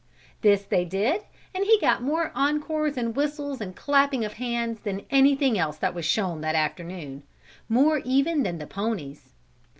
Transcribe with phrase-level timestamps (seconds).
[0.41, 1.21] This they did
[1.53, 5.93] and he got more encores and whistles and clapping of hands than anything else that
[5.93, 7.21] was shown that afternoon,
[7.69, 9.35] more even than the ponies.